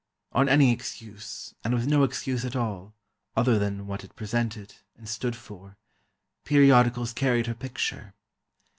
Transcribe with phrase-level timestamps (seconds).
[0.31, 2.95] On any excuse, and with no excuse at all,
[3.37, 5.77] other than what it presented, and stood for,
[6.43, 8.15] periodicals carried her picture.